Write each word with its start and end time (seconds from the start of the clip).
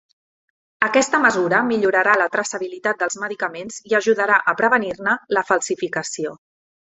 Aquesta 0.85 1.17
mesura 1.25 1.59
millorarà 1.67 2.15
la 2.21 2.27
traçabilitat 2.35 3.03
dels 3.03 3.19
medicaments 3.25 3.77
i 3.93 3.97
ajudarà 4.01 4.41
a 4.53 4.57
prevenir-ne 4.63 5.15
la 5.39 5.45
falsificació. 5.53 6.35